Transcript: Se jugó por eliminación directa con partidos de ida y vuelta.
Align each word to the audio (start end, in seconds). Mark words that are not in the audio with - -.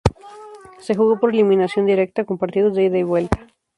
Se 0.79 0.95
jugó 0.95 1.19
por 1.19 1.29
eliminación 1.29 1.85
directa 1.85 2.25
con 2.25 2.39
partidos 2.39 2.73
de 2.75 2.85
ida 2.85 2.97
y 2.97 3.03
vuelta. 3.03 3.45